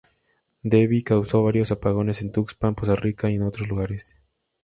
[0.63, 4.15] Debby causó varios apagones en Tuxpan, Poza Rica y en otros lugares.